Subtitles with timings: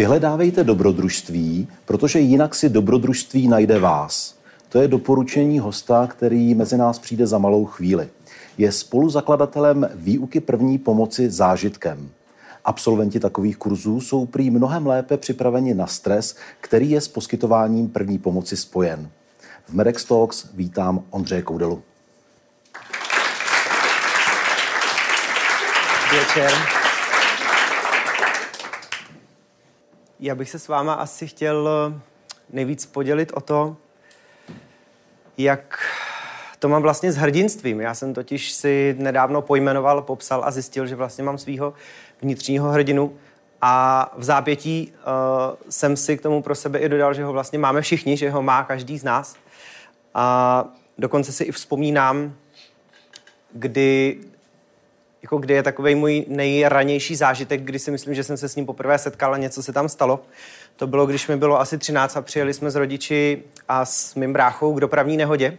[0.00, 4.34] Vyhledávejte dobrodružství, protože jinak si dobrodružství najde vás.
[4.68, 8.08] To je doporučení hosta, který mezi nás přijde za malou chvíli.
[8.58, 12.10] Je spoluzakladatelem výuky první pomoci zážitkem.
[12.64, 18.18] Absolventi takových kurzů jsou prý mnohem lépe připraveni na stres, který je s poskytováním první
[18.18, 19.10] pomoci spojen.
[19.64, 21.82] V Medex Talks vítám Ondřeje Koudelu.
[26.12, 26.79] Večer.
[30.22, 32.00] Já bych se s váma asi chtěl eh,
[32.50, 33.76] nejvíc podělit o to,
[35.38, 35.78] jak
[36.58, 37.80] to mám vlastně s hrdinstvím.
[37.80, 41.74] Já jsem totiž si nedávno pojmenoval, popsal a zjistil, že vlastně mám svého
[42.22, 43.16] vnitřního hrdinu.
[43.62, 47.58] A v zápětí uh, jsem si k tomu pro sebe i dodal, že ho vlastně
[47.58, 49.36] máme všichni, že ho má každý z nás.
[50.14, 50.64] A
[50.98, 52.34] dokonce si i vzpomínám,
[53.52, 54.20] kdy
[55.22, 58.66] jako kdy je takový můj nejranější zážitek, kdy si myslím, že jsem se s ním
[58.66, 60.20] poprvé setkal a něco se tam stalo.
[60.76, 64.32] To bylo, když mi bylo asi 13 a přijeli jsme s rodiči a s mým
[64.32, 65.58] bráchou k dopravní nehodě.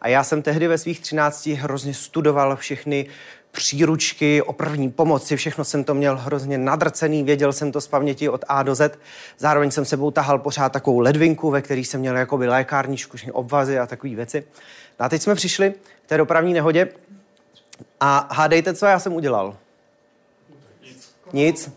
[0.00, 3.06] A já jsem tehdy ve svých 13 hrozně studoval všechny
[3.50, 8.28] příručky o první pomoci, všechno jsem to měl hrozně nadrcený, věděl jsem to z paměti
[8.28, 8.98] od A do Z.
[9.38, 13.86] Zároveň jsem sebou tahal pořád takovou ledvinku, ve který jsem měl jakoby lékárničku, obvazy a
[13.86, 14.44] takové věci.
[15.00, 16.88] No a teď jsme přišli k té dopravní nehodě
[18.00, 19.56] a hádejte, co já jsem udělal.
[20.82, 21.14] Nic.
[21.32, 21.70] Nic.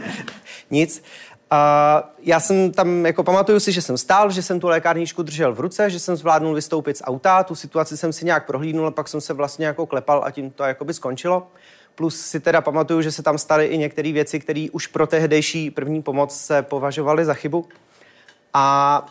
[0.70, 1.02] Nic.
[1.50, 5.54] A já jsem tam, jako pamatuju si, že jsem stál, že jsem tu lékárničku držel
[5.54, 8.90] v ruce, že jsem zvládnul vystoupit z auta, tu situaci jsem si nějak prohlídnul, a
[8.90, 11.46] pak jsem se vlastně jako klepal a tím to jakoby skončilo.
[11.94, 15.70] Plus si teda pamatuju, že se tam staly i některé věci, které už pro tehdejší
[15.70, 17.68] první pomoc se považovaly za chybu.
[18.54, 19.06] A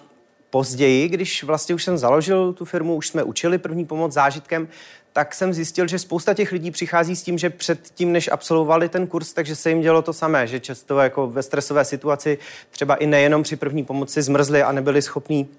[0.50, 4.68] později, když vlastně už jsem založil tu firmu, už jsme učili první pomoc zážitkem,
[5.16, 9.08] tak jsem zjistil, že spousta těch lidí přichází s tím, že předtím, než absolvovali ten
[9.08, 12.38] kurz, takže se jim dělo to samé, že často jako ve stresové situaci
[12.72, 15.50] třeba i nejenom při první pomoci zmrzli a nebyli schopní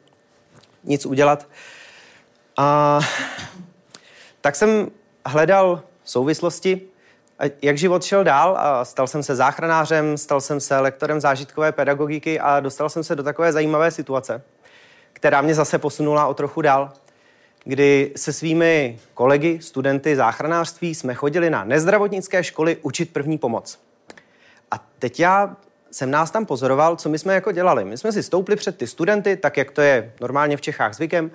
[0.84, 1.48] nic udělat.
[2.56, 3.00] A
[4.40, 4.90] tak jsem
[5.26, 6.80] hledal souvislosti,
[7.62, 12.40] jak život šel dál a stal jsem se záchranářem, stal jsem se lektorem zážitkové pedagogiky
[12.40, 14.42] a dostal jsem se do takové zajímavé situace,
[15.12, 16.92] která mě zase posunula o trochu dál
[17.66, 23.78] kdy se svými kolegy, studenty záchranářství jsme chodili na nezdravotnické školy učit první pomoc.
[24.70, 25.56] A teď já
[25.90, 27.84] jsem nás tam pozoroval, co my jsme jako dělali.
[27.84, 31.30] My jsme si stoupli před ty studenty, tak jak to je normálně v Čechách zvykem.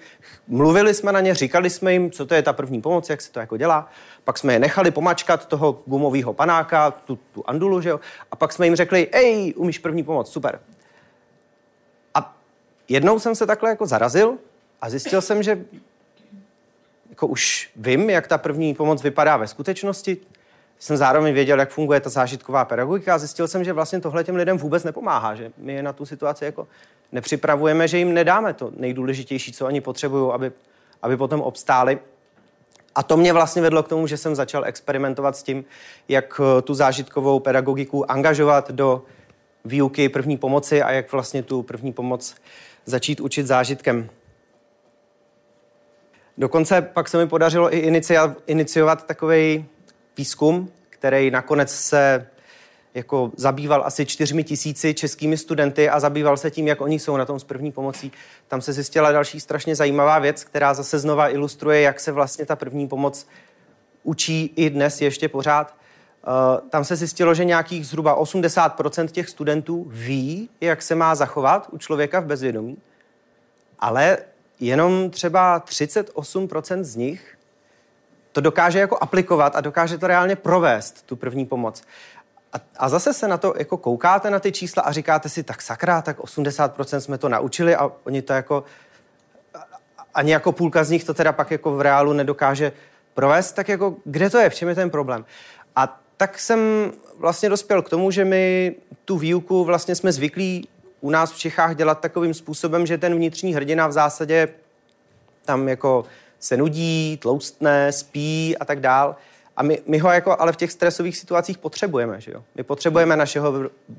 [0.47, 3.31] Mluvili jsme na ně, říkali jsme jim, co to je ta první pomoc, jak se
[3.31, 3.89] to jako dělá.
[4.23, 7.99] Pak jsme je nechali pomačkat toho gumového panáka, tu, tu andulu, že jo?
[8.31, 10.59] A pak jsme jim řekli, ej, umíš první pomoc, super.
[12.15, 12.35] A
[12.89, 14.37] jednou jsem se takhle jako zarazil
[14.81, 15.65] a zjistil jsem, že
[17.21, 20.17] jako už vím, jak ta první pomoc vypadá ve skutečnosti.
[20.79, 24.35] Jsem zároveň věděl, jak funguje ta zážitková pedagogika a zjistil jsem, že vlastně tohle těm
[24.35, 26.67] lidem vůbec nepomáhá, že my je na tu situaci jako
[27.11, 30.51] nepřipravujeme, že jim nedáme to nejdůležitější, co oni potřebují, aby,
[31.01, 31.99] aby potom obstáli.
[32.95, 35.65] A to mě vlastně vedlo k tomu, že jsem začal experimentovat s tím,
[36.07, 39.03] jak eh, tu zážitkovou pedagogiku angažovat do
[39.65, 42.35] výuky první pomoci a jak vlastně tu první pomoc
[42.85, 44.09] začít učit zážitkem.
[46.41, 48.01] Dokonce pak se mi podařilo i
[48.47, 49.65] iniciovat takový
[50.17, 52.27] výzkum, který nakonec se
[52.93, 57.25] jako zabýval asi čtyřmi tisíci českými studenty a zabýval se tím, jak oni jsou na
[57.25, 58.11] tom s první pomocí.
[58.47, 62.55] Tam se zjistila další strašně zajímavá věc, která zase znova ilustruje, jak se vlastně ta
[62.55, 63.27] první pomoc
[64.03, 65.75] učí i dnes ještě pořád.
[66.27, 71.67] Uh, tam se zjistilo, že nějakých zhruba 80% těch studentů ví, jak se má zachovat
[71.71, 72.77] u člověka v bezvědomí,
[73.79, 74.17] ale
[74.61, 77.37] jenom třeba 38% z nich
[78.31, 81.83] to dokáže jako aplikovat a dokáže to reálně provést, tu první pomoc.
[82.53, 85.61] A, a zase se na to jako koukáte na ty čísla a říkáte si, tak
[85.61, 88.63] sakra, tak 80% jsme to naučili a oni to jako,
[90.13, 92.71] ani jako půlka z nich to teda pak jako v reálu nedokáže
[93.13, 95.25] provést, tak jako kde to je, v čem je ten problém?
[95.75, 98.75] A tak jsem vlastně dospěl k tomu, že my
[99.05, 100.67] tu výuku vlastně jsme zvyklí
[101.01, 104.47] u nás v Čechách dělat takovým způsobem, že ten vnitřní hrdina v zásadě
[105.45, 106.05] tam jako
[106.39, 109.15] se nudí, tloustne, spí a tak dál.
[109.57, 112.43] A my, my ho jako ale v těch stresových situacích potřebujeme, že jo?
[112.55, 113.53] My potřebujeme našeho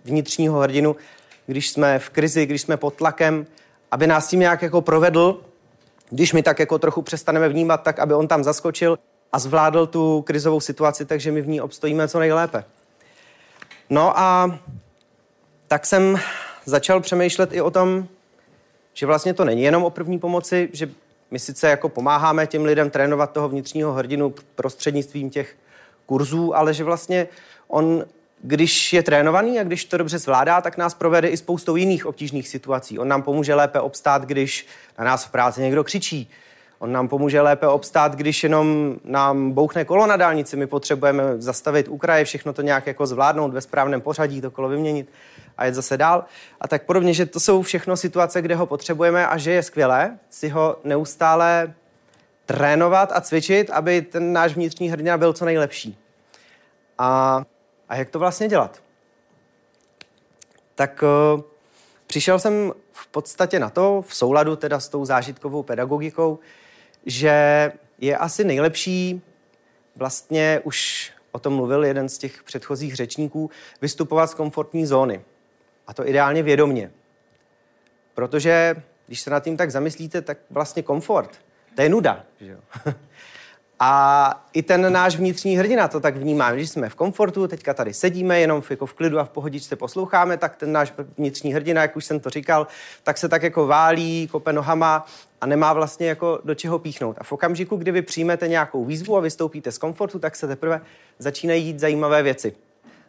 [0.04, 0.96] vnitřního hrdinu,
[1.46, 3.46] když jsme v krizi, když jsme pod tlakem
[3.92, 5.40] aby nás tím nějak jako provedl,
[6.10, 8.98] když my tak jako trochu přestaneme vnímat, tak aby on tam zaskočil
[9.32, 12.64] a zvládl tu krizovou situaci, takže my v ní obstojíme co nejlépe.
[13.90, 14.58] No a
[15.68, 16.20] tak jsem
[16.64, 18.08] začal přemýšlet i o tom,
[18.94, 20.90] že vlastně to není jenom o první pomoci, že
[21.30, 25.56] my sice jako pomáháme těm lidem trénovat toho vnitřního hrdinu prostřednictvím těch
[26.06, 27.28] kurzů, ale že vlastně
[27.68, 28.04] on,
[28.42, 32.48] když je trénovaný a když to dobře zvládá, tak nás provede i spoustou jiných obtížných
[32.48, 32.98] situací.
[32.98, 34.66] On nám pomůže lépe obstát, když
[34.98, 36.30] na nás v práci někdo křičí.
[36.82, 40.56] On nám pomůže lépe obstát, když jenom nám bouchne kolo na dálnici.
[40.56, 44.68] My potřebujeme zastavit u kraje, všechno to nějak jako zvládnout ve správném pořadí, to kolo
[44.68, 45.08] vyměnit
[45.58, 46.24] a jet zase dál.
[46.60, 50.18] A tak podobně, že to jsou všechno situace, kde ho potřebujeme a že je skvělé
[50.30, 51.74] si ho neustále
[52.46, 55.98] trénovat a cvičit, aby ten náš vnitřní hrdina byl co nejlepší.
[56.98, 57.42] A,
[57.88, 58.82] a jak to vlastně dělat?
[60.74, 61.04] Tak
[61.34, 61.40] uh,
[62.06, 66.38] přišel jsem v podstatě na to, v souladu teda s tou zážitkovou pedagogikou,
[67.06, 69.22] že je asi nejlepší
[69.96, 73.50] vlastně už o tom mluvil jeden z těch předchozích řečníků,
[73.82, 75.20] vystupovat z komfortní zóny.
[75.86, 76.90] A to ideálně vědomně.
[78.14, 81.40] Protože když se nad tím tak zamyslíte, tak vlastně komfort,
[81.74, 82.24] to je nuda.
[82.40, 82.58] Že jo?
[83.84, 86.52] A i ten náš vnitřní hrdina to tak vnímá.
[86.52, 89.76] Když jsme v komfortu, teďka tady sedíme, jenom v, jako v klidu a v pohodičce
[89.76, 92.66] posloucháme, tak ten náš vnitřní hrdina, jak už jsem to říkal,
[93.02, 95.06] tak se tak jako válí, kope nohama
[95.40, 97.16] a nemá vlastně jako do čeho píchnout.
[97.20, 100.80] A v okamžiku, kdy vy přijmete nějakou výzvu a vystoupíte z komfortu, tak se teprve
[101.18, 102.54] začínají jít zajímavé věci.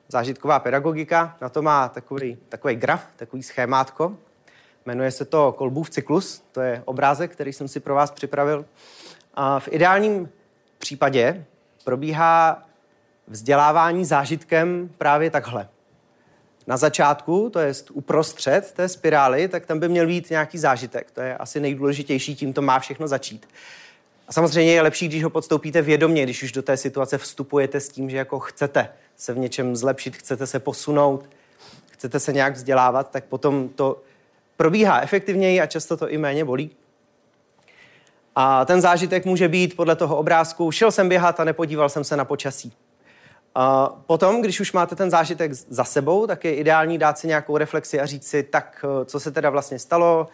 [0.08, 4.18] Zážitková pedagogika na to má takový, takový graf, takový schémátko.
[4.86, 8.66] Jmenuje se to Kolbův cyklus, to je obrázek, který jsem si pro vás připravil.
[9.34, 10.30] A v ideálním
[10.83, 11.45] případě
[11.83, 12.63] probíhá
[13.27, 15.69] vzdělávání zážitkem právě takhle.
[16.68, 21.12] Na začátku, to je uprostřed té spirály, tak tam by měl být nějaký zážitek.
[21.12, 23.47] To je asi nejdůležitější, tím to má všechno začít.
[24.27, 27.89] A samozřejmě je lepší, když ho podstoupíte vědomě, když už do té situace vstupujete s
[27.89, 31.30] tím, že jako chcete se v něčem zlepšit, chcete se posunout,
[31.91, 34.01] chcete se nějak vzdělávat, tak potom to
[34.57, 36.71] probíhá efektivněji a často to i méně bolí.
[38.35, 42.18] A ten zážitek může být podle toho obrázku, šel jsem běhat a nepodíval jsem se
[42.18, 42.74] na počasí.
[43.56, 47.57] A potom, když už máte ten zážitek za sebou, tak je ideální dát si nějakou
[47.57, 50.27] reflexi a říct si, tak co se teda vlastně stalo,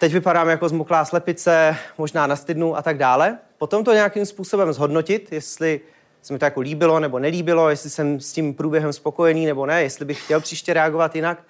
[0.00, 3.38] teď vypadám jako zmuklá slepice, možná nastydnu a tak dále.
[3.58, 5.80] Potom to nějakým způsobem zhodnotit, jestli
[6.22, 9.82] se mi to jako líbilo nebo nelíbilo, jestli jsem s tím průběhem spokojený nebo ne,
[9.82, 11.42] jestli bych chtěl příště reagovat jinak.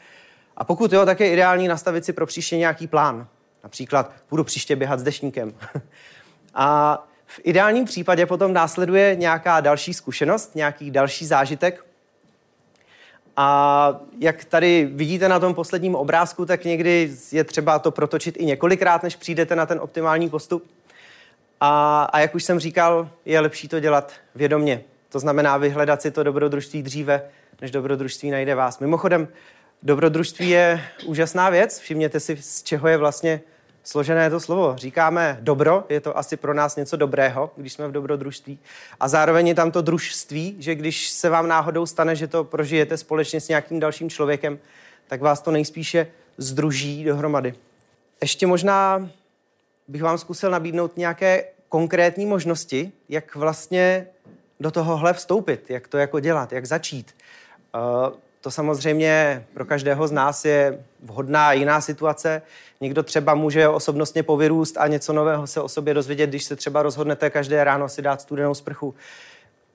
[0.57, 3.27] A pokud jo, tak je ideální nastavit si pro příště nějaký plán.
[3.63, 5.55] Například budu příště běhat s dešníkem.
[6.55, 11.85] a v ideálním případě potom následuje nějaká další zkušenost, nějaký další zážitek.
[13.37, 18.45] A jak tady vidíte na tom posledním obrázku, tak někdy je třeba to protočit i
[18.45, 20.65] několikrát, než přijdete na ten optimální postup.
[21.61, 24.83] A, a jak už jsem říkal, je lepší to dělat vědomně.
[25.09, 27.23] To znamená vyhledat si to dobrodružství dříve,
[27.61, 28.79] než dobrodružství najde vás.
[28.79, 29.29] Mimochodem,
[29.83, 31.79] dobrodružství je úžasná věc.
[31.79, 33.41] Všimněte si, z čeho je vlastně
[33.85, 34.75] složené to slovo.
[34.77, 38.59] Říkáme dobro, je to asi pro nás něco dobrého, když jsme v dobrodružství.
[39.01, 42.97] A zároveň je tam to družství, že když se vám náhodou stane, že to prožijete
[42.97, 44.59] společně s nějakým dalším člověkem,
[45.09, 46.07] tak vás to nejspíše
[46.39, 47.55] združí dohromady.
[48.21, 49.09] Ještě možná
[49.89, 54.07] bych vám zkusil nabídnout nějaké konkrétní možnosti, jak vlastně
[54.61, 57.15] do tohohle vstoupit, jak to jako dělat, jak začít.
[57.75, 62.43] Uh, to samozřejmě pro každého z nás je vhodná jiná situace.
[62.81, 66.83] Někdo třeba může osobnostně povyrůst a něco nového se o sobě dozvědět, když se třeba
[66.83, 68.95] rozhodnete každé ráno si dát studenou sprchu.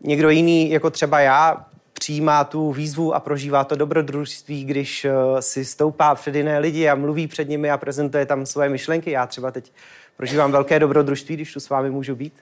[0.02, 5.66] Někdo jiný, jako třeba já, přijímá tu výzvu a prožívá to dobrodružství, když eh, si
[5.66, 9.12] stoupá před jiné lidi a mluví před nimi a prezentuje tam svoje myšlenky.
[9.12, 9.72] Já třeba teď
[10.18, 12.34] prožívám velké dobrodružství, když tu s vámi můžu být.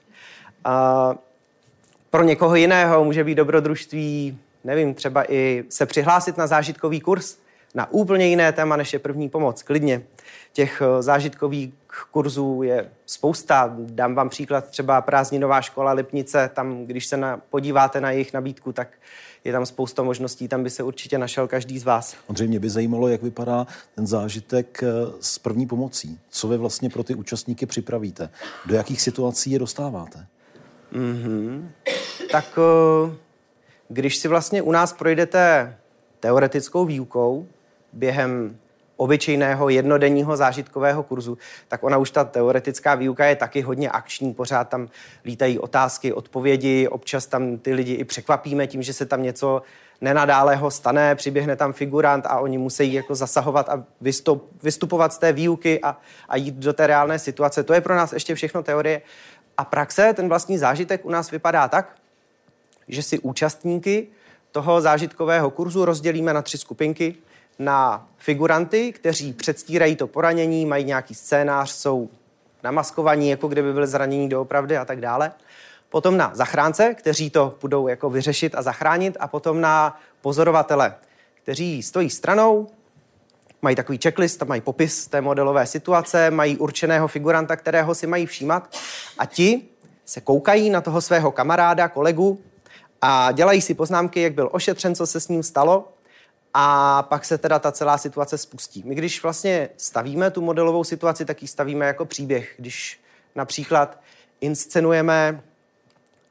[0.64, 1.14] A
[2.10, 7.36] pro někoho jiného může být dobrodružství nevím, třeba i se přihlásit na zážitkový kurz
[7.74, 9.62] na úplně jiné téma, než je první pomoc.
[9.62, 10.02] Klidně.
[10.52, 11.74] Těch eh, zážitkových
[12.10, 13.76] kurzů je spousta.
[13.78, 16.50] Dám vám příklad třeba prázdninová škola Lipnice.
[16.54, 18.88] Tam, když se na, podíváte na jejich nabídku, tak
[19.44, 22.16] je tam spousta možností, tam by se určitě našel každý z vás.
[22.26, 24.88] Ondřej, mě by zajímalo, jak vypadá ten zážitek eh,
[25.20, 26.18] s první pomocí.
[26.30, 28.30] Co vy vlastně pro ty účastníky připravíte?
[28.66, 30.26] Do jakých situací je dostáváte?
[30.92, 31.68] Mm-hmm.
[32.30, 33.25] Tak uh
[33.88, 35.76] když si vlastně u nás projdete
[36.20, 37.46] teoretickou výukou
[37.92, 38.56] během
[38.96, 41.38] obyčejného jednodenního zážitkového kurzu,
[41.68, 44.88] tak ona už ta teoretická výuka je taky hodně akční, pořád tam
[45.24, 49.62] lítají otázky, odpovědi, občas tam ty lidi i překvapíme tím, že se tam něco
[50.00, 55.32] nenadále stane, přiběhne tam figurant a oni musí jako zasahovat a vystup, vystupovat z té
[55.32, 57.62] výuky a, a jít do té reálné situace.
[57.62, 59.02] To je pro nás ještě všechno teorie.
[59.56, 61.96] A praxe, ten vlastní zážitek u nás vypadá tak,
[62.88, 64.06] že si účastníky
[64.52, 67.14] toho zážitkového kurzu rozdělíme na tři skupinky.
[67.58, 72.08] Na figuranty, kteří předstírají to poranění, mají nějaký scénář, jsou
[72.62, 75.32] namaskovaní, jako kdyby byli zranění doopravdy a tak dále.
[75.88, 79.16] Potom na zachránce, kteří to budou jako vyřešit a zachránit.
[79.20, 80.94] A potom na pozorovatele,
[81.42, 82.68] kteří stojí stranou,
[83.62, 88.76] mají takový checklist, mají popis té modelové situace, mají určeného figuranta, kterého si mají všímat.
[89.18, 89.62] A ti
[90.04, 92.40] se koukají na toho svého kamaráda, kolegu
[93.02, 95.88] a dělají si poznámky, jak byl ošetřen, co se s ním stalo
[96.54, 98.82] a pak se teda ta celá situace spustí.
[98.86, 102.54] My když vlastně stavíme tu modelovou situaci, tak ji stavíme jako příběh.
[102.58, 103.00] Když
[103.34, 104.00] například
[104.40, 105.42] inscenujeme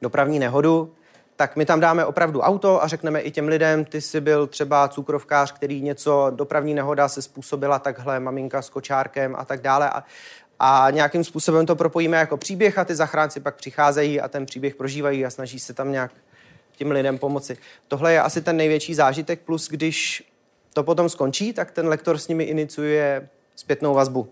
[0.02, 0.92] dopravní nehodu,
[1.36, 4.88] tak my tam dáme opravdu auto a řekneme i těm lidem, ty jsi byl třeba
[4.88, 9.90] cukrovkář, který něco, dopravní nehoda se způsobila takhle, maminka s kočárkem a tak dále.
[9.90, 10.04] A,
[10.58, 14.74] a nějakým způsobem to propojíme jako příběh a ty zachránci pak přicházejí a ten příběh
[14.74, 16.10] prožívají a snaží se tam nějak
[16.76, 17.58] těm lidem pomoci.
[17.88, 20.24] Tohle je asi ten největší zážitek, plus když
[20.72, 24.28] to potom skončí, tak ten lektor s nimi iniciuje zpětnou vazbu.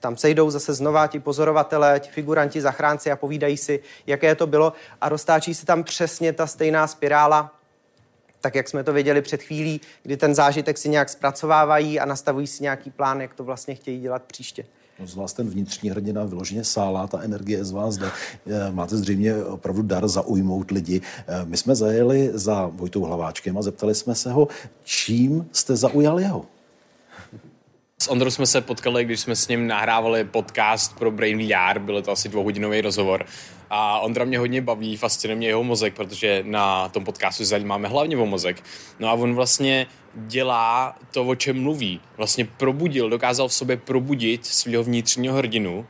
[0.00, 4.72] Tam sejdou zase znova ti pozorovatelé, ti figuranti, zachránci a povídají si, jaké to bylo
[5.00, 7.58] a roztáčí se tam přesně ta stejná spirála,
[8.40, 12.46] tak jak jsme to věděli před chvílí, kdy ten zážitek si nějak zpracovávají a nastavují
[12.46, 14.64] si nějaký plán, jak to vlastně chtějí dělat příště.
[15.00, 18.10] No z vás ten vnitřní hrdina vyloženě sálá, ta energie z vás jde.
[18.46, 21.00] Eh, máte zřejmě opravdu dar zaujmout lidi.
[21.26, 24.48] Eh, my jsme zajeli za Vojtou Hlaváčkem a zeptali jsme se ho,
[24.84, 26.46] čím jste zaujal jeho?
[27.98, 32.02] S Ondrou jsme se potkali, když jsme s ním nahrávali podcast pro Brain VR, byl
[32.02, 33.26] to asi dvouhodinový rozhovor.
[33.70, 38.16] A Ondra mě hodně baví, fascinuje mě jeho mozek, protože na tom podcastu zajímáme hlavně
[38.16, 38.62] o mozek.
[38.98, 42.00] No a on vlastně dělá to, o čem mluví.
[42.16, 45.86] Vlastně probudil, dokázal v sobě probudit svého vnitřního hrdinu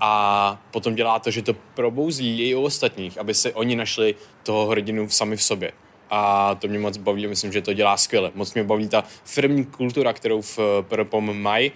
[0.00, 4.66] a potom dělá to, že to probouzí i u ostatních, aby se oni našli toho
[4.66, 5.72] hrdinu sami v sobě
[6.10, 8.30] a to mě moc baví, myslím, že to dělá skvěle.
[8.34, 11.72] Moc mě baví ta firmní kultura, kterou v Perpom mají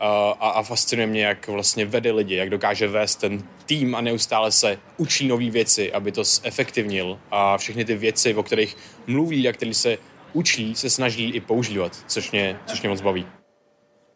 [0.00, 4.52] a, a fascinuje mě, jak vlastně vede lidi, jak dokáže vést ten tým a neustále
[4.52, 9.52] se učí nové věci, aby to zefektivnil a všechny ty věci, o kterých mluví a
[9.52, 9.98] které se
[10.32, 13.26] učí, se snaží i používat, což mě, což mě moc baví.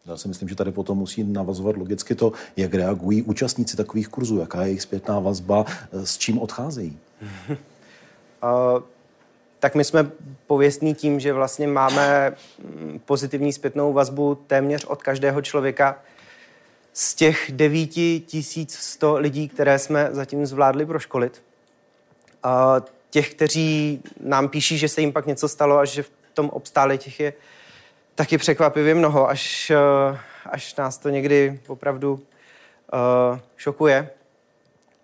[0.05, 4.39] Já si myslím, že tady potom musí navazovat logicky to, jak reagují účastníci takových kurzů,
[4.39, 6.99] jaká je jejich zpětná vazba, s čím odcházejí.
[8.43, 8.81] uh
[9.59, 10.11] tak my jsme
[10.47, 15.99] pověstní tím, že vlastně máme mm, pozitivní zpětnou vazbu téměř od každého člověka.
[16.93, 21.43] Z těch 9100 lidí, které jsme zatím zvládli proškolit,
[22.43, 26.49] a těch, kteří nám píší, že se jim pak něco stalo a že v tom
[26.49, 27.33] obstáli, těch je
[28.15, 34.09] taky překvapivě mnoho, až, eh, až nás to někdy opravdu uh, šokuje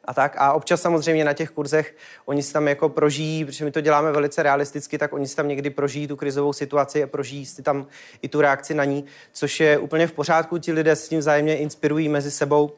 [0.06, 0.36] a tak.
[0.38, 1.96] A občas samozřejmě na těch kurzech
[2.26, 5.48] oni si tam jako prožijí, protože my to děláme velice realisticky, tak oni si tam
[5.48, 7.88] někdy prožijí tu krizovou situaci a prožijí si tam
[8.22, 10.58] i tu reakci na ní, což je úplně v pořádku.
[10.58, 12.72] Ti lidé s tím vzájemně inspirují mezi sebou.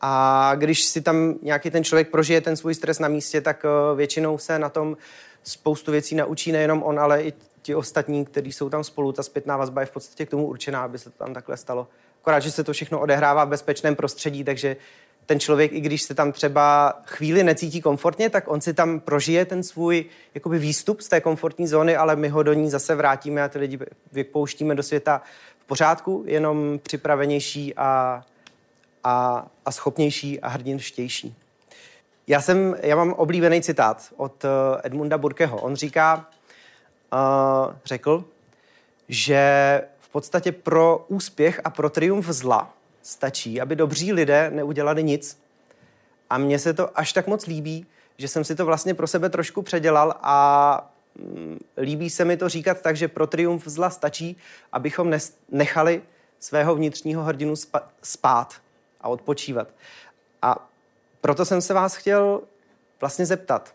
[0.00, 3.96] A když si tam nějaký ten člověk prožije ten svůj stres na místě, tak eh,
[3.96, 4.96] většinou se na tom
[5.42, 9.12] spoustu věcí naučí nejenom on, ale i ti ostatní, kteří jsou tam spolu.
[9.12, 11.88] Ta zpětná vazba je v podstatě k tomu určená, aby se to tam takhle stalo.
[12.22, 14.76] Akorát, že se to všechno odehrává v bezpečném prostředí, takže
[15.26, 19.44] ten člověk, i když se tam třeba chvíli necítí komfortně, tak on si tam prožije
[19.44, 20.04] ten svůj
[20.34, 23.58] jakoby výstup z té komfortní zóny, ale my ho do ní zase vrátíme a ty
[23.58, 23.78] lidi
[24.12, 25.22] vypouštíme do světa
[25.58, 28.22] v pořádku, jenom připravenější a,
[29.04, 31.34] a, a schopnější a hrdinštější.
[32.26, 34.48] Já, jsem, já mám oblíbený citát od eh,
[34.82, 35.60] Edmunda Burkeho.
[35.60, 36.26] On říká,
[37.12, 38.24] uh, řekl,
[39.08, 42.75] že v podstatě pro úspěch a pro triumf zla
[43.06, 45.40] stačí, aby dobří lidé neudělali nic.
[46.30, 47.86] A mně se to až tak moc líbí,
[48.18, 52.48] že jsem si to vlastně pro sebe trošku předělal a mm, líbí se mi to
[52.48, 54.36] říkat tak, že pro triumf zla stačí,
[54.72, 55.18] abychom
[55.50, 56.02] nechali
[56.40, 57.54] svého vnitřního hrdinu
[58.02, 58.54] spát
[59.00, 59.68] a odpočívat.
[60.42, 60.68] A
[61.20, 62.42] proto jsem se vás chtěl
[63.00, 63.74] vlastně zeptat,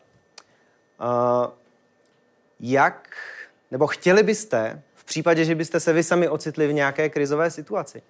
[1.01, 1.51] uh,
[2.59, 3.17] jak,
[3.71, 8.01] nebo chtěli byste, v případě, že byste se vy sami ocitli v nějaké krizové situaci,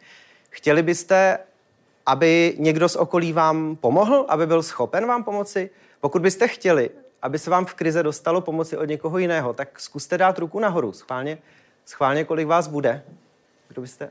[0.51, 1.37] Chtěli byste,
[2.05, 5.69] aby někdo z okolí vám pomohl, aby byl schopen vám pomoci?
[6.01, 6.89] Pokud byste chtěli,
[7.21, 10.91] aby se vám v krize dostalo pomoci od někoho jiného, tak zkuste dát ruku nahoru.
[10.91, 11.37] Schválně,
[11.85, 13.03] schválně kolik vás bude.
[13.67, 14.09] Kdo byste?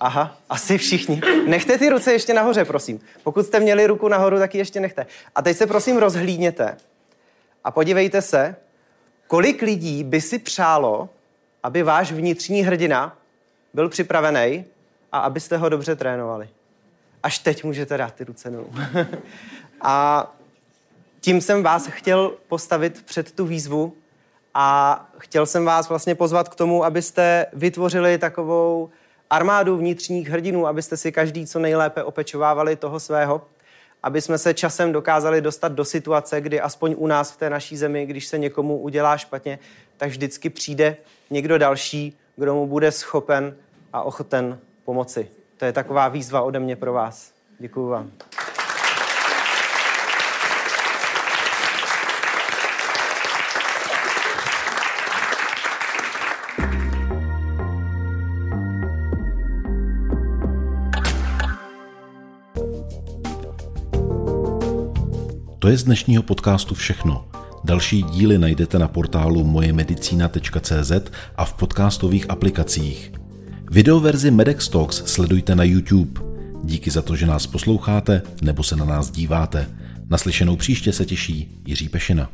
[0.00, 1.20] Aha, asi všichni.
[1.46, 3.00] Nechte ty ruce ještě nahoře, prosím.
[3.22, 5.06] Pokud jste měli ruku nahoru, tak ji ještě nechte.
[5.34, 6.76] A teď se prosím rozhlídněte
[7.64, 8.56] a podívejte se,
[9.26, 11.08] kolik lidí by si přálo,
[11.62, 13.18] aby váš vnitřní hrdina
[13.74, 14.64] byl připravený
[15.12, 16.48] a abyste ho dobře trénovali.
[17.22, 18.72] Až teď můžete dát ty ruce dolů.
[19.82, 20.26] a
[21.20, 23.94] tím jsem vás chtěl postavit před tu výzvu
[24.54, 28.90] a chtěl jsem vás vlastně pozvat k tomu, abyste vytvořili takovou
[29.30, 33.42] armádu vnitřních hrdinů, abyste si každý co nejlépe opečovávali toho svého,
[34.02, 37.76] aby jsme se časem dokázali dostat do situace, kdy aspoň u nás v té naší
[37.76, 39.58] zemi, když se někomu udělá špatně,
[39.96, 40.96] tak vždycky přijde
[41.30, 43.56] někdo další, kdo mu bude schopen
[43.92, 45.28] a ochoten pomoci.
[45.56, 47.32] To je taková výzva ode mě pro vás.
[47.58, 48.10] Děkuji vám.
[65.58, 67.28] To je z dnešního podcastu všechno.
[67.64, 70.92] Další díly najdete na portálu mojemedicina.cz
[71.36, 73.17] a v podcastových aplikacích.
[73.70, 76.20] Videoverzi Medex Talks sledujte na YouTube.
[76.64, 79.68] Díky za to, že nás posloucháte nebo se na nás díváte.
[80.10, 82.30] Naslyšenou příště se těší Jiří Pešina.